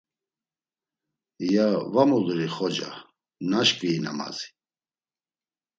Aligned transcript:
“Ya, 1.53 1.67
va 1.93 2.03
muluri 2.09 2.47
xoca? 2.55 2.91
Naşǩvii 3.49 3.95
namazi?” 4.03 4.47